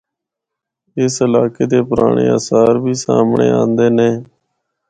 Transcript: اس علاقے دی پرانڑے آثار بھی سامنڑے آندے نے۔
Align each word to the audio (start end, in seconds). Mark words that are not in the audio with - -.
اس 0.99 1.15
علاقے 1.25 1.65
دی 1.71 1.79
پرانڑے 1.89 2.25
آثار 2.37 2.73
بھی 2.83 2.93
سامنڑے 3.03 3.47
آندے 3.61 3.87
نے۔ 3.97 4.09